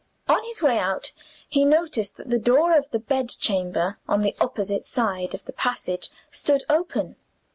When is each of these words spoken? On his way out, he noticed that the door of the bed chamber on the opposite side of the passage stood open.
On 0.27 0.43
his 0.45 0.63
way 0.63 0.79
out, 0.79 1.13
he 1.47 1.63
noticed 1.63 2.17
that 2.17 2.31
the 2.31 2.39
door 2.39 2.75
of 2.75 2.89
the 2.89 2.97
bed 2.97 3.29
chamber 3.29 3.99
on 4.07 4.21
the 4.23 4.33
opposite 4.41 4.83
side 4.87 5.35
of 5.35 5.45
the 5.45 5.53
passage 5.53 6.09
stood 6.31 6.63
open. 6.71 7.17